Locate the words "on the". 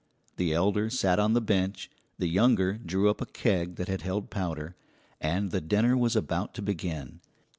1.19-1.41